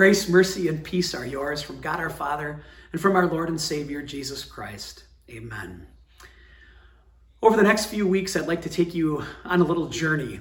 [0.00, 3.60] Grace, mercy, and peace are yours from God our Father and from our Lord and
[3.60, 5.04] Savior, Jesus Christ.
[5.28, 5.86] Amen.
[7.42, 10.40] Over the next few weeks, I'd like to take you on a little journey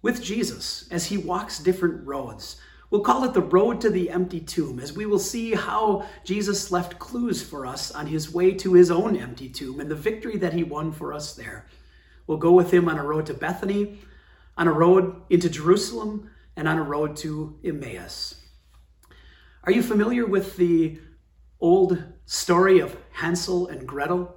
[0.00, 2.56] with Jesus as he walks different roads.
[2.88, 6.72] We'll call it the road to the empty tomb, as we will see how Jesus
[6.72, 10.38] left clues for us on his way to his own empty tomb and the victory
[10.38, 11.66] that he won for us there.
[12.26, 13.98] We'll go with him on a road to Bethany,
[14.56, 18.36] on a road into Jerusalem, and on a road to Emmaus.
[19.66, 21.00] Are you familiar with the
[21.58, 24.36] old story of Hansel and Gretel?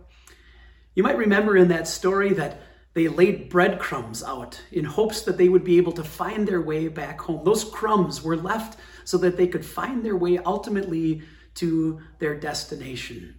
[0.95, 2.61] You might remember in that story that
[2.93, 6.87] they laid breadcrumbs out in hopes that they would be able to find their way
[6.87, 7.43] back home.
[7.43, 11.23] Those crumbs were left so that they could find their way ultimately
[11.55, 13.35] to their destination.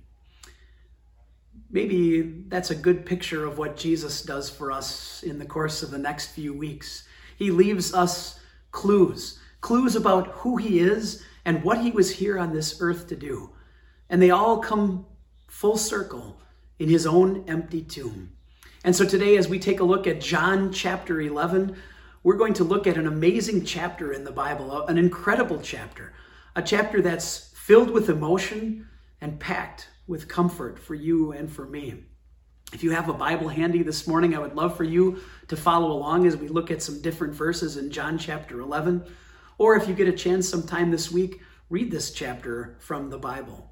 [1.71, 5.91] Maybe that's a good picture of what Jesus does for us in the course of
[5.91, 7.09] the next few weeks.
[7.39, 8.41] He leaves us
[8.73, 13.17] clues, clues about who he is and what he was here on this earth to
[13.17, 13.49] do.
[14.11, 15.07] And they all come
[15.47, 16.43] full circle
[16.79, 18.33] in his own empty tomb.
[18.85, 21.75] And so today, as we take a look at John chapter 11,
[22.23, 26.13] we're going to look at an amazing chapter in the Bible, an incredible chapter,
[26.55, 28.87] a chapter that's filled with emotion
[29.23, 32.05] and packed with comfort for you and for me.
[32.75, 35.93] If you have a Bible handy this morning, I would love for you to follow
[35.93, 39.03] along as we look at some different verses in John chapter 11.
[39.59, 43.71] Or if you get a chance sometime this week, read this chapter from the Bible.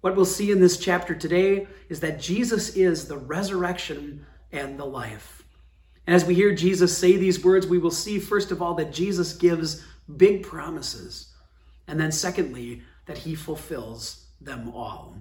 [0.00, 4.86] What we'll see in this chapter today is that Jesus is the resurrection and the
[4.86, 5.42] life.
[6.06, 8.92] And as we hear Jesus say these words, we will see, first of all, that
[8.92, 9.84] Jesus gives
[10.16, 11.32] big promises.
[11.86, 15.16] And then, secondly, that he fulfills them all.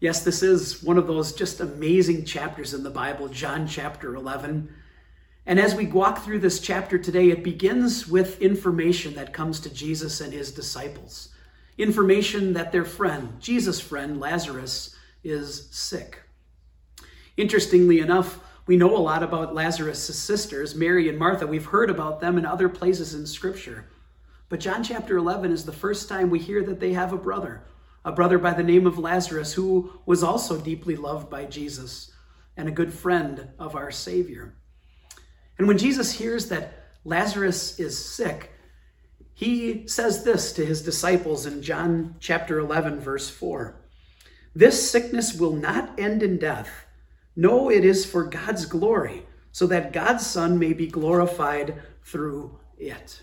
[0.00, 4.68] Yes, this is one of those just amazing chapters in the Bible, John chapter 11.
[5.48, 9.72] And as we walk through this chapter today, it begins with information that comes to
[9.72, 11.30] Jesus and his disciples.
[11.78, 16.18] Information that their friend, Jesus' friend, Lazarus, is sick.
[17.38, 21.46] Interestingly enough, we know a lot about Lazarus' sisters, Mary and Martha.
[21.46, 23.86] We've heard about them in other places in Scripture.
[24.50, 27.62] But John chapter 11 is the first time we hear that they have a brother,
[28.04, 32.12] a brother by the name of Lazarus, who was also deeply loved by Jesus
[32.54, 34.57] and a good friend of our Savior.
[35.58, 36.72] And when Jesus hears that
[37.04, 38.52] Lazarus is sick,
[39.34, 43.76] he says this to his disciples in John chapter 11, verse 4
[44.54, 46.86] This sickness will not end in death.
[47.36, 53.22] No, it is for God's glory, so that God's Son may be glorified through it.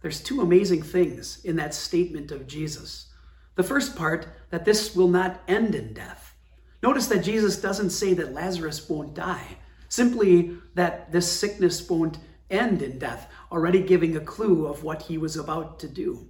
[0.00, 3.12] There's two amazing things in that statement of Jesus.
[3.56, 6.34] The first part, that this will not end in death.
[6.82, 9.58] Notice that Jesus doesn't say that Lazarus won't die.
[9.90, 12.18] Simply that this sickness won't
[12.48, 16.28] end in death, already giving a clue of what he was about to do.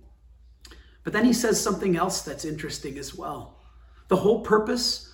[1.05, 3.59] But then he says something else that's interesting as well.
[4.09, 5.13] The whole purpose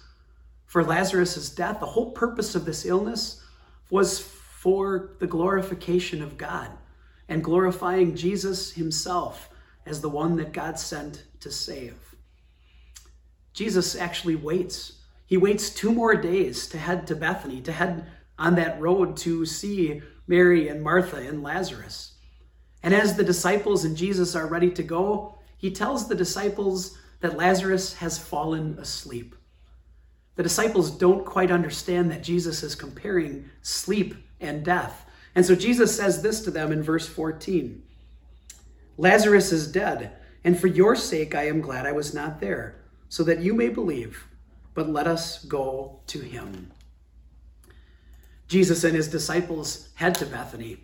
[0.65, 3.43] for Lazarus' death, the whole purpose of this illness
[3.91, 6.71] was for the glorification of God
[7.29, 9.51] and glorifying Jesus himself
[9.85, 11.97] as the one that God sent to save.
[13.53, 15.01] Jesus actually waits.
[15.27, 18.07] He waits two more days to head to Bethany, to head
[18.39, 22.15] on that road to see Mary and Martha and Lazarus.
[22.83, 27.37] And as the disciples and Jesus are ready to go, he tells the disciples that
[27.37, 29.35] Lazarus has fallen asleep.
[30.37, 35.07] The disciples don't quite understand that Jesus is comparing sleep and death.
[35.35, 37.83] And so Jesus says this to them in verse 14
[38.99, 42.77] Lazarus is dead, and for your sake I am glad I was not there,
[43.09, 44.27] so that you may believe.
[44.73, 46.73] But let us go to him.
[48.49, 50.79] Jesus and his disciples head to Bethany.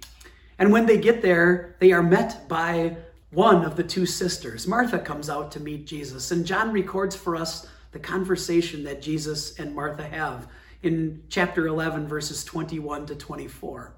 [0.59, 2.97] And when they get there, they are met by
[3.31, 4.67] one of the two sisters.
[4.67, 9.59] Martha comes out to meet Jesus, and John records for us the conversation that Jesus
[9.59, 10.49] and Martha have
[10.83, 13.95] in chapter 11, verses 21 to 24.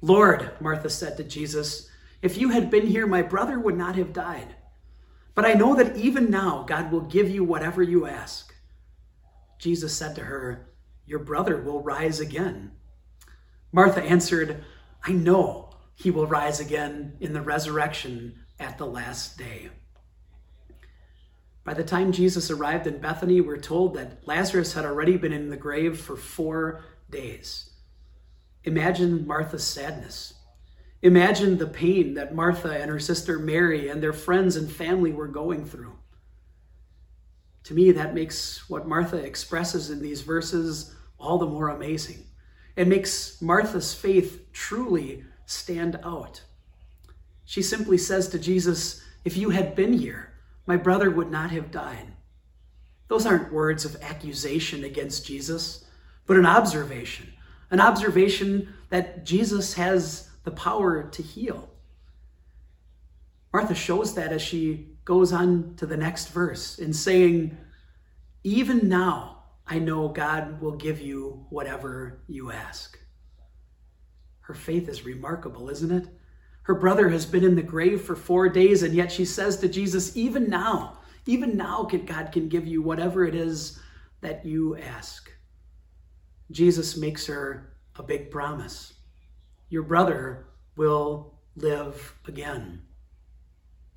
[0.00, 1.88] Lord, Martha said to Jesus,
[2.22, 4.54] if you had been here, my brother would not have died.
[5.34, 8.52] But I know that even now God will give you whatever you ask.
[9.58, 10.68] Jesus said to her,
[11.06, 12.72] Your brother will rise again.
[13.72, 14.64] Martha answered,
[15.04, 19.70] I know he will rise again in the resurrection at the last day.
[21.64, 25.50] By the time Jesus arrived in Bethany, we're told that Lazarus had already been in
[25.50, 27.70] the grave for four days.
[28.64, 30.32] Imagine Martha's sadness.
[31.02, 35.28] Imagine the pain that Martha and her sister Mary and their friends and family were
[35.28, 35.98] going through.
[37.64, 42.27] To me, that makes what Martha expresses in these verses all the more amazing.
[42.78, 46.42] It makes Martha's faith truly stand out.
[47.44, 50.32] She simply says to Jesus, If you had been here,
[50.64, 52.12] my brother would not have died.
[53.08, 55.86] Those aren't words of accusation against Jesus,
[56.24, 57.32] but an observation.
[57.72, 61.68] An observation that Jesus has the power to heal.
[63.52, 67.58] Martha shows that as she goes on to the next verse in saying,
[68.44, 69.37] Even now
[69.68, 72.98] I know God will give you whatever you ask.
[74.40, 76.08] Her faith is remarkable, isn't it?
[76.62, 79.68] Her brother has been in the grave for four days, and yet she says to
[79.68, 83.78] Jesus, Even now, even now, God can give you whatever it is
[84.22, 85.30] that you ask.
[86.50, 88.94] Jesus makes her a big promise.
[89.68, 92.80] Your brother will live again.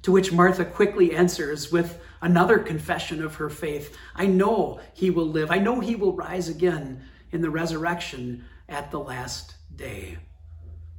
[0.03, 5.27] To which Martha quickly answers with another confession of her faith I know he will
[5.27, 5.51] live.
[5.51, 10.17] I know he will rise again in the resurrection at the last day.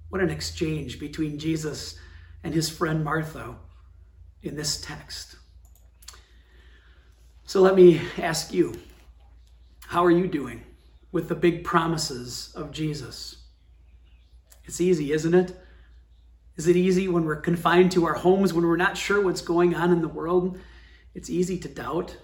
[0.08, 1.98] What an exchange between Jesus
[2.44, 3.56] and his friend Martha
[4.42, 5.36] in this text.
[7.44, 8.74] So let me ask you
[9.86, 10.64] how are you doing
[11.10, 13.44] with the big promises of Jesus?
[14.64, 15.56] It's easy, isn't it?
[16.56, 19.74] Is it easy when we're confined to our homes, when we're not sure what's going
[19.74, 20.58] on in the world?
[21.14, 22.16] It's easy to doubt.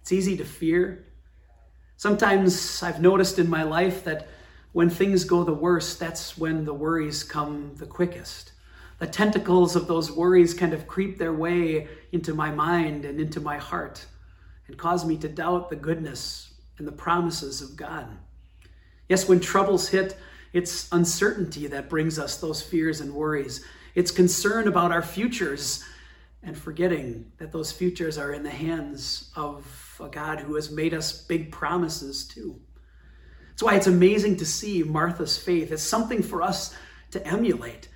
[0.00, 1.06] It's easy to fear.
[1.96, 4.28] Sometimes I've noticed in my life that
[4.72, 8.52] when things go the worst, that's when the worries come the quickest.
[8.98, 13.40] The tentacles of those worries kind of creep their way into my mind and into
[13.40, 14.04] my heart
[14.66, 18.06] and cause me to doubt the goodness and the promises of God.
[19.08, 20.16] Yes, when troubles hit,
[20.52, 23.64] it's uncertainty that brings us those fears and worries.
[23.94, 25.84] It's concern about our futures
[26.42, 30.94] and forgetting that those futures are in the hands of a God who has made
[30.94, 32.60] us big promises too.
[33.50, 35.72] That's why it's amazing to see Martha's faith.
[35.72, 36.76] It's something for us
[37.10, 37.88] to emulate.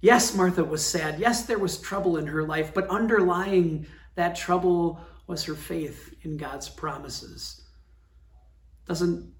[0.00, 1.18] Yes, Martha was sad.
[1.18, 6.38] Yes, there was trouble in her life, but underlying that trouble was her faith in
[6.38, 7.60] God's promises.
[8.86, 9.30] Doesn't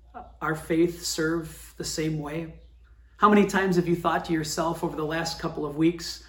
[0.41, 2.55] our faith serve the same way?
[3.17, 6.25] How many times have you thought to yourself over the last couple of weeks,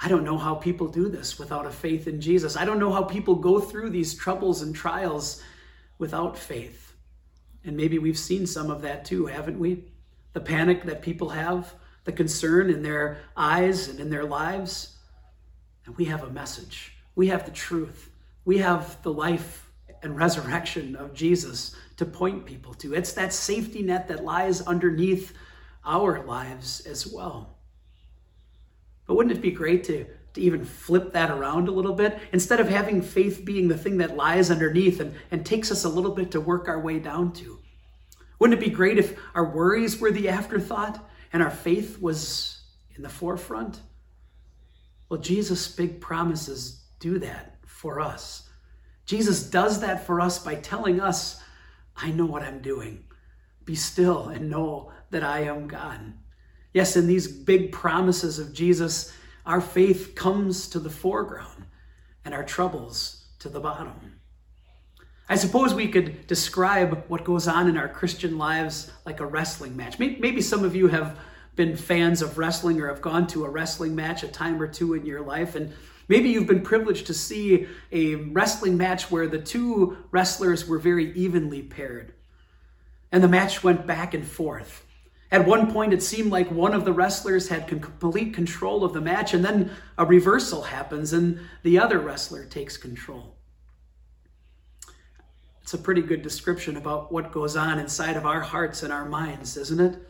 [0.00, 2.56] I don't know how people do this without a faith in Jesus.
[2.56, 5.42] I don't know how people go through these troubles and trials
[5.98, 6.94] without faith.
[7.64, 9.84] And maybe we've seen some of that too, haven't we?
[10.32, 11.72] The panic that people have,
[12.04, 14.96] the concern in their eyes and in their lives.
[15.86, 16.96] And we have a message.
[17.14, 18.10] We have the truth.
[18.44, 19.70] We have the life
[20.02, 22.94] and resurrection of Jesus to point people to.
[22.94, 25.32] It's that safety net that lies underneath
[25.84, 27.58] our lives as well.
[29.06, 30.04] But wouldn't it be great to,
[30.34, 32.18] to even flip that around a little bit?
[32.32, 35.88] Instead of having faith being the thing that lies underneath and, and takes us a
[35.88, 37.60] little bit to work our way down to.
[38.40, 42.62] Wouldn't it be great if our worries were the afterthought and our faith was
[42.96, 43.80] in the forefront?
[45.08, 48.48] Well, Jesus' big promises do that for us.
[49.06, 51.41] Jesus does that for us by telling us,
[52.02, 53.04] I know what I'm doing.
[53.64, 56.12] Be still and know that I am God.
[56.74, 59.12] Yes, in these big promises of Jesus,
[59.46, 61.66] our faith comes to the foreground
[62.24, 64.20] and our troubles to the bottom.
[65.28, 69.76] I suppose we could describe what goes on in our Christian lives like a wrestling
[69.76, 69.98] match.
[69.98, 71.18] Maybe some of you have
[71.54, 74.94] been fans of wrestling or have gone to a wrestling match a time or two
[74.94, 75.54] in your life.
[75.54, 75.72] And
[76.08, 81.12] maybe you've been privileged to see a wrestling match where the two wrestlers were very
[81.12, 82.14] evenly paired.
[83.10, 84.84] And the match went back and forth.
[85.30, 89.00] At one point, it seemed like one of the wrestlers had complete control of the
[89.00, 93.34] match, and then a reversal happens and the other wrestler takes control.
[95.62, 99.06] It's a pretty good description about what goes on inside of our hearts and our
[99.06, 100.06] minds, isn't it?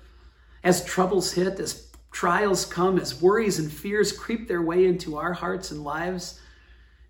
[0.65, 5.33] As troubles hit, as trials come, as worries and fears creep their way into our
[5.33, 6.38] hearts and lives,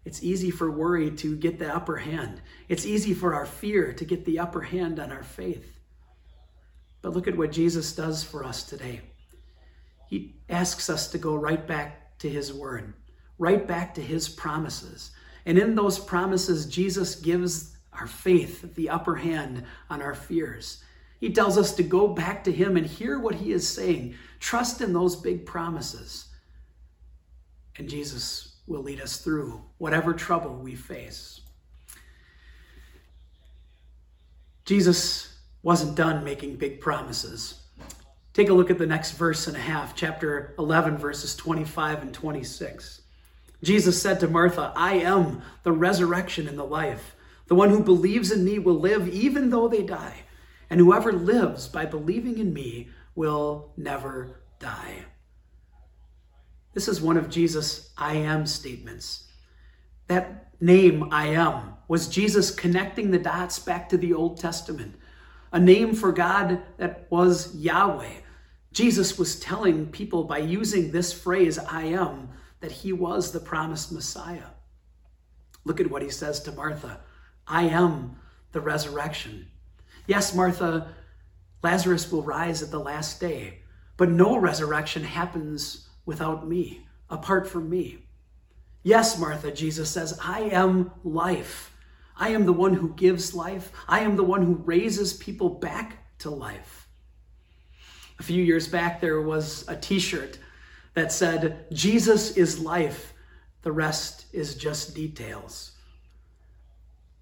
[0.05, 2.41] it's easy for worry to get the upper hand.
[2.69, 5.79] It's easy for our fear to get the upper hand on our faith.
[7.03, 9.01] But look at what Jesus does for us today.
[10.09, 12.95] He asks us to go right back to His Word,
[13.39, 15.11] right back to His promises.
[15.47, 20.83] And in those promises, Jesus gives our faith the upper hand on our fears.
[21.23, 24.17] He tells us to go back to Him and hear what He is saying.
[24.41, 26.27] Trust in those big promises.
[27.79, 31.41] And Jesus will lead us through whatever trouble we face.
[34.65, 37.63] Jesus wasn't done making big promises.
[38.33, 42.13] Take a look at the next verse and a half, chapter 11, verses 25 and
[42.13, 43.01] 26.
[43.63, 47.15] Jesus said to Martha, I am the resurrection and the life.
[47.47, 50.22] The one who believes in me will live even though they die,
[50.73, 55.05] and whoever lives by believing in me will never die.
[56.73, 59.29] This is one of Jesus' I am statements.
[60.07, 64.95] That name, I am, was Jesus connecting the dots back to the Old Testament,
[65.53, 68.23] a name for God that was Yahweh.
[68.73, 73.93] Jesus was telling people by using this phrase, I am, that he was the promised
[73.93, 74.53] Messiah.
[75.67, 77.01] Look at what he says to Martha
[77.47, 78.17] I am
[78.53, 79.49] the resurrection.
[80.07, 80.95] Yes, Martha,
[81.63, 83.61] Lazarus will rise at the last day,
[83.97, 87.99] but no resurrection happens without me, apart from me.
[88.83, 91.73] Yes, Martha, Jesus says, I am life.
[92.17, 93.71] I am the one who gives life.
[93.89, 96.89] I am the one who raises people back to life.
[98.19, 100.39] A few years back, there was a t shirt
[100.95, 103.15] that said, Jesus is life,
[103.63, 105.73] the rest is just details.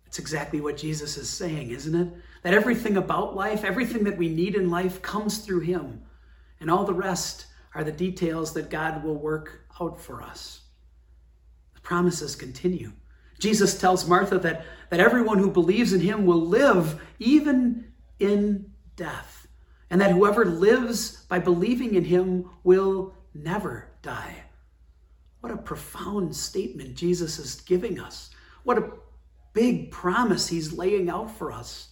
[0.06, 2.08] It's exactly what Jesus is saying, isn't it?
[2.42, 6.02] That everything about life, everything that we need in life comes through Him,
[6.60, 10.62] and all the rest are the details that God will work out for us.
[11.74, 12.92] The promises continue.
[13.38, 19.48] Jesus tells Martha that, that everyone who believes in him will live even in death,
[19.88, 24.44] and that whoever lives by believing in him will never die.
[25.40, 28.30] What a profound statement Jesus is giving us.
[28.62, 28.90] What a
[29.54, 31.89] big promise he's laying out for us.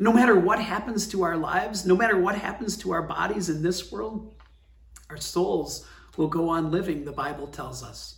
[0.00, 3.62] No matter what happens to our lives, no matter what happens to our bodies in
[3.62, 4.34] this world,
[5.10, 8.16] our souls will go on living, the Bible tells us.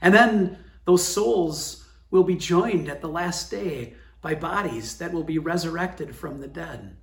[0.00, 5.24] And then those souls will be joined at the last day by bodies that will
[5.24, 6.96] be resurrected from the dead.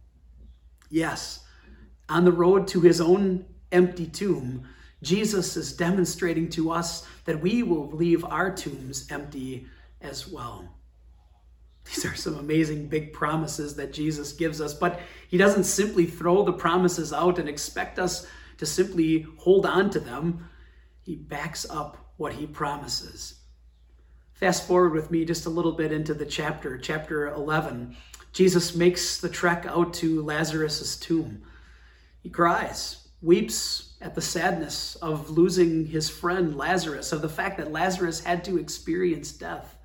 [0.90, 1.44] Yes,
[2.08, 4.66] on the road to his own empty tomb,
[5.04, 9.68] Jesus is demonstrating to us that we will leave our tombs empty
[10.00, 10.74] as well.
[11.86, 16.44] These are some amazing big promises that Jesus gives us, but he doesn't simply throw
[16.44, 20.50] the promises out and expect us to simply hold on to them.
[21.02, 23.40] He backs up what he promises.
[24.34, 27.96] Fast forward with me just a little bit into the chapter, chapter 11.
[28.32, 31.44] Jesus makes the trek out to Lazarus' tomb.
[32.22, 37.72] He cries, weeps at the sadness of losing his friend Lazarus, of the fact that
[37.72, 39.76] Lazarus had to experience death.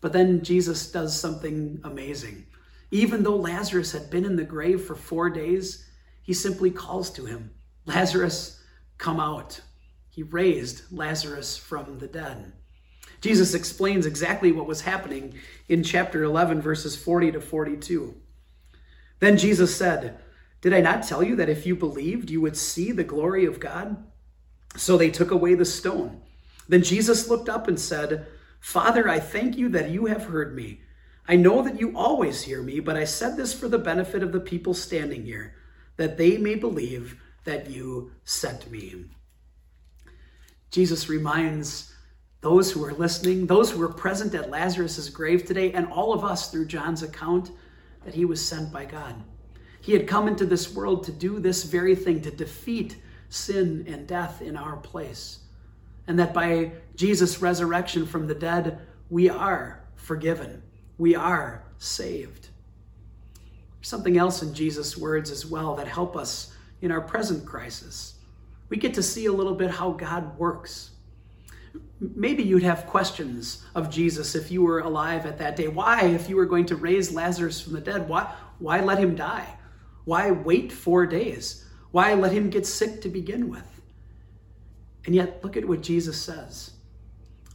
[0.00, 2.46] But then Jesus does something amazing.
[2.90, 5.86] Even though Lazarus had been in the grave for four days,
[6.22, 7.50] he simply calls to him,
[7.86, 8.62] Lazarus,
[8.98, 9.60] come out.
[10.10, 12.52] He raised Lazarus from the dead.
[13.20, 15.34] Jesus explains exactly what was happening
[15.68, 18.14] in chapter 11, verses 40 to 42.
[19.18, 20.18] Then Jesus said,
[20.62, 23.60] Did I not tell you that if you believed, you would see the glory of
[23.60, 24.02] God?
[24.76, 26.22] So they took away the stone.
[26.68, 28.26] Then Jesus looked up and said,
[28.60, 30.82] Father, I thank you that you have heard me.
[31.26, 34.32] I know that you always hear me, but I said this for the benefit of
[34.32, 35.54] the people standing here,
[35.96, 39.06] that they may believe that you sent me.
[40.70, 41.94] Jesus reminds
[42.42, 46.24] those who are listening, those who were present at Lazarus' grave today, and all of
[46.24, 47.50] us through John's account,
[48.04, 49.14] that he was sent by God.
[49.80, 52.96] He had come into this world to do this very thing, to defeat
[53.30, 55.40] sin and death in our place
[56.06, 60.62] and that by Jesus' resurrection from the dead, we are forgiven.
[60.98, 62.48] We are saved.
[63.82, 68.14] something else in Jesus' words as well that help us in our present crisis.
[68.68, 70.90] We get to see a little bit how God works.
[71.98, 75.68] Maybe you'd have questions of Jesus if you were alive at that day.
[75.68, 79.14] Why, if you were going to raise Lazarus from the dead, why, why let him
[79.14, 79.46] die?
[80.04, 81.64] Why wait four days?
[81.90, 83.69] Why let him get sick to begin with?
[85.06, 86.72] And yet, look at what Jesus says.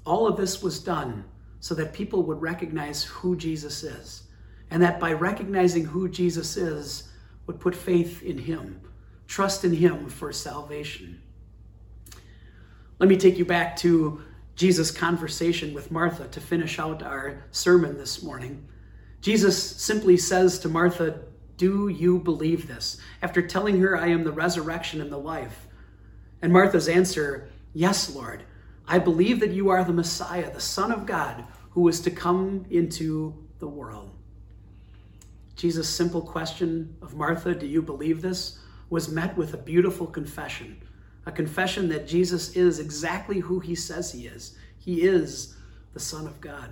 [0.06, 1.26] All of this was done
[1.60, 4.24] so that people would recognize who Jesus is.
[4.72, 7.10] And that by recognizing who Jesus is,
[7.48, 8.82] would put faith in him,
[9.28, 11.22] trust in him for salvation.
[13.00, 14.22] Let me take you back to
[14.56, 18.68] Jesus' conversation with Martha to finish out our sermon this morning.
[19.22, 21.20] Jesus simply says to Martha,
[21.58, 22.98] Do you believe this?
[23.22, 25.68] After telling her, I am the resurrection and the life.
[26.46, 28.44] And Martha's answer, Yes, Lord,
[28.88, 32.68] I believe that you are the Messiah, the Son of God, who was to come
[32.70, 34.12] into the world.
[35.56, 38.60] Jesus' simple question of Martha, Do you believe this?
[38.92, 40.80] was met with a beautiful confession.
[41.26, 44.56] A confession that Jesus is exactly who he says he is.
[44.78, 45.58] He is
[45.94, 46.70] the Son of God.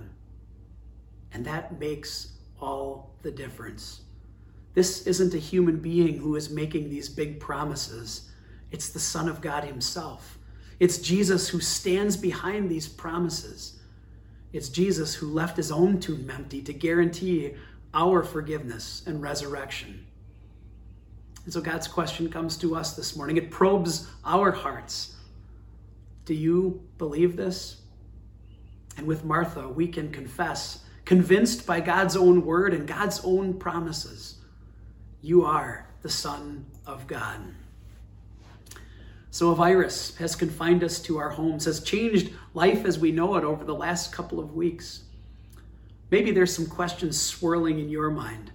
[1.32, 4.02] And that makes all the difference.
[4.74, 8.30] This isn't a human being who is making these big promises.
[8.74, 10.36] It's the Son of God Himself.
[10.80, 13.78] It's Jesus who stands behind these promises.
[14.52, 17.54] It's Jesus who left His own tomb empty to guarantee
[17.94, 20.04] our forgiveness and resurrection.
[21.44, 23.36] And so God's question comes to us this morning.
[23.36, 25.14] It probes our hearts.
[26.24, 27.80] Do you believe this?
[28.96, 34.38] And with Martha, we can confess, convinced by God's own word and God's own promises,
[35.22, 37.38] you are the Son of God.
[39.34, 43.34] So, a virus has confined us to our homes, has changed life as we know
[43.34, 45.06] it over the last couple of weeks.
[46.12, 48.52] Maybe there's some questions swirling in your mind.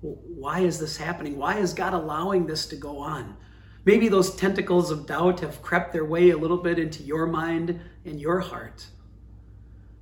[0.00, 1.36] why is this happening?
[1.36, 3.36] Why is God allowing this to go on?
[3.84, 7.80] Maybe those tentacles of doubt have crept their way a little bit into your mind
[8.04, 8.86] and your heart.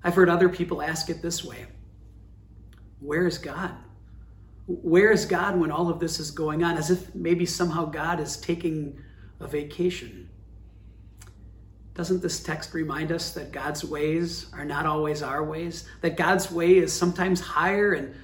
[0.05, 1.65] I've heard other people ask it this way
[2.99, 3.75] Where is God?
[4.67, 6.77] Where is God when all of this is going on?
[6.77, 9.01] As if maybe somehow God is taking
[9.41, 10.29] a vacation.
[11.95, 15.87] Doesn't this text remind us that God's ways are not always our ways?
[16.03, 18.15] That God's way is sometimes higher and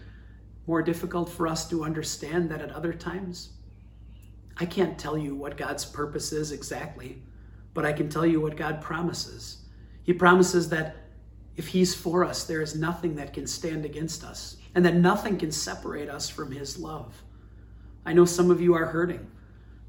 [0.66, 3.50] more difficult for us to understand than at other times?
[4.58, 7.22] I can't tell you what God's purpose is exactly,
[7.74, 9.58] but I can tell you what God promises.
[10.04, 10.96] He promises that
[11.56, 15.36] if He's for us, there is nothing that can stand against us, and that nothing
[15.38, 17.22] can separate us from His love.
[18.04, 19.26] I know some of you are hurting.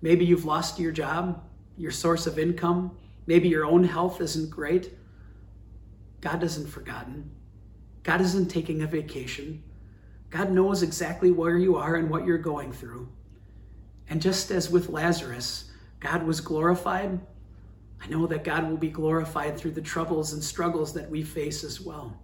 [0.01, 1.44] Maybe you've lost your job,
[1.77, 2.98] your source of income.
[3.25, 4.94] Maybe your own health isn't great.
[6.22, 7.32] God isn't forgotten.
[8.04, 9.63] God isn't taking a vacation.
[10.30, 13.08] God knows exactly where you are and what you're going through.
[14.10, 17.20] And just as with Lazarus, God was glorified,
[18.01, 21.63] I know that God will be glorified through the troubles and struggles that we face
[21.63, 22.18] as well.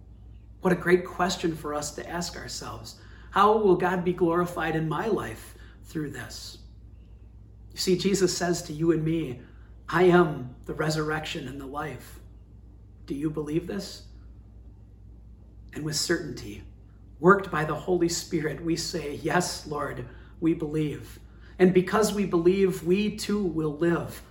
[0.60, 3.00] What a great question for us to ask ourselves.
[3.30, 5.54] How will God be glorified in my life
[5.84, 6.58] through this?
[7.74, 9.40] You see, Jesus says to you and me,
[9.88, 12.20] I am the resurrection and the life.
[13.06, 14.04] Do you believe this?
[15.74, 16.62] And with certainty,
[17.18, 20.06] worked by the Holy Spirit, we say, Yes, Lord,
[20.40, 21.18] we believe.
[21.58, 24.22] And because we believe, we too will live,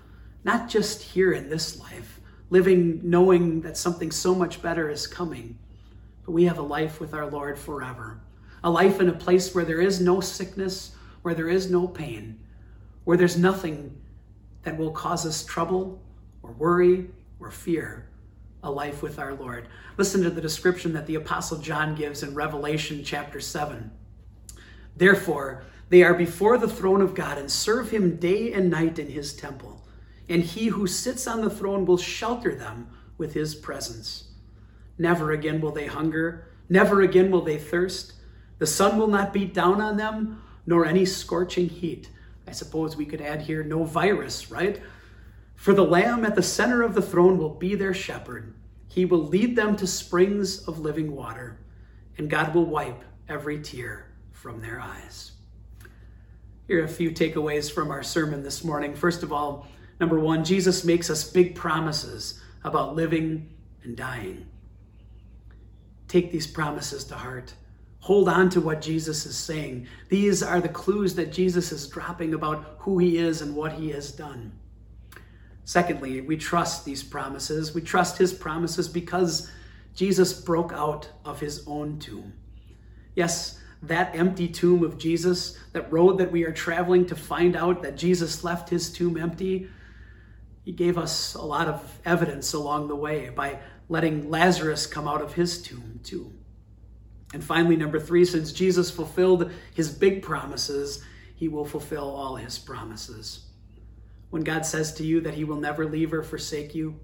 [0.46, 5.60] not just here in this life, living knowing that something so much better is coming,
[6.26, 8.22] but we have a life with our Lord forever.
[8.64, 12.40] A life in a place where there is no sickness, where there is no pain,
[13.04, 14.00] where there's nothing
[14.64, 16.02] that will cause us trouble
[16.42, 18.10] or worry or fear,
[18.64, 19.68] a life with our Lord.
[19.98, 23.92] Listen to the description that the Apostle John gives in Revelation chapter 7.
[24.96, 29.10] Therefore, they are before the throne of God and serve him day and night in
[29.10, 29.86] his temple.
[30.30, 34.30] And he who sits on the throne will shelter them with his presence.
[34.98, 38.14] Never again will they hunger, never again will they thirst.
[38.60, 42.10] The sun will not beat down on them, nor any scorching heat.
[42.48, 44.82] I suppose we could add here no virus, right?
[45.56, 48.54] For the Lamb at the center of the throne will be their shepherd.
[48.88, 51.60] He will lead them to springs of living water,
[52.18, 55.32] and God will wipe every tear from their eyes.
[56.68, 58.94] Here are a few takeaways from our sermon this morning.
[58.94, 59.68] First of all,
[60.00, 63.54] number one, Jesus makes us big promises about living
[63.84, 64.46] and dying.
[66.08, 67.54] Take these promises to heart.
[68.04, 69.88] Hold on to what Jesus is saying.
[70.10, 73.92] These are the clues that Jesus is dropping about who he is and what he
[73.92, 74.60] has done.
[75.64, 77.74] Secondly, we trust these promises.
[77.74, 79.50] We trust his promises because
[79.96, 82.34] Jesus broke out of his own tomb.
[83.16, 87.84] Yes, that empty tomb of Jesus, that road that we are traveling to find out
[87.84, 89.70] that Jesus left his tomb empty,
[90.66, 95.22] he gave us a lot of evidence along the way by letting Lazarus come out
[95.22, 96.34] of his tomb, too.
[97.34, 101.04] And finally, number three, since Jesus fulfilled his big promises,
[101.36, 103.48] he will fulfill all his promises.
[104.30, 107.00] When God says to you that he will never leave or forsake you,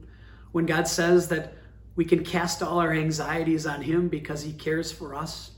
[0.52, 1.56] when God says that
[1.96, 5.52] we can cast all our anxieties on him because he cares for us,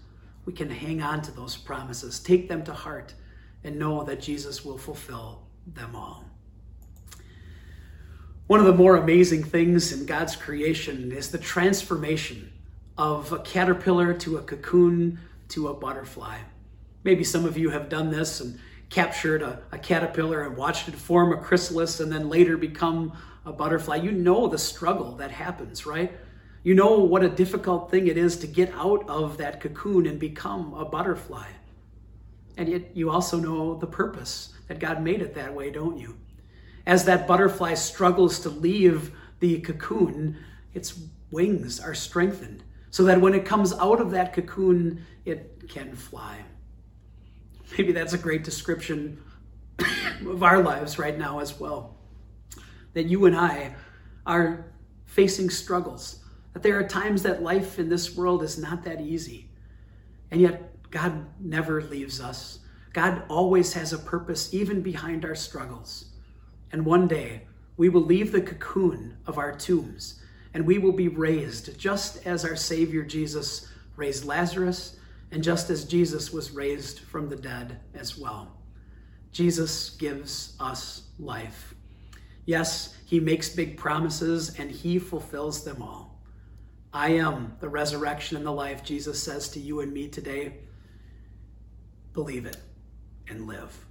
[0.45, 3.13] we can hang on to those promises, take them to heart,
[3.63, 6.25] and know that Jesus will fulfill them all.
[8.47, 12.50] One of the more amazing things in God's creation is the transformation
[13.01, 16.37] of a caterpillar to a cocoon to a butterfly.
[17.03, 18.59] Maybe some of you have done this and
[18.91, 23.11] captured a, a, caterpillar and watched it form a chrysalis and then later become
[23.43, 23.95] a butterfly.
[23.95, 26.15] You know the struggle that happens, right?
[26.61, 30.19] You know what a difficult thing it is to get out of that cocoon and
[30.19, 31.47] become a butterfly.
[32.55, 36.17] And yet you also know the purpose that God made it that way, don't you?
[36.85, 40.37] As that butterfly struggles to leave the cocoon,
[40.75, 40.99] its
[41.31, 46.37] wings are strengthened so that when it comes out of that cocoon, it can fly.
[47.77, 49.23] Maybe that's a great description
[50.27, 51.97] of our lives right now as well.
[52.93, 53.75] That you and I
[54.25, 54.71] are
[55.05, 56.23] facing struggles,
[56.53, 59.49] that there are times that life in this world is not that easy.
[60.29, 62.59] And yet, God never leaves us.
[62.91, 66.11] God always has a purpose, even behind our struggles.
[66.73, 70.20] And one day, We will leave the cocoon of our tombs
[70.53, 74.97] and we will be raised just as our Savior Jesus raised Lazarus
[75.31, 78.57] and just as Jesus was raised from the dead as well.
[79.31, 81.73] Jesus gives us life.
[82.45, 86.19] Yes, he makes big promises and he fulfills them all.
[86.93, 90.57] I am the resurrection and the life, Jesus says to you and me today.
[92.13, 92.57] Believe it
[93.29, 93.85] and live.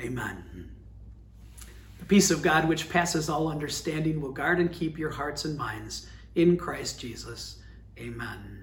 [0.00, 0.70] Amen.
[1.98, 5.56] The peace of God, which passes all understanding, will guard and keep your hearts and
[5.56, 7.58] minds in Christ Jesus.
[7.98, 8.53] Amen.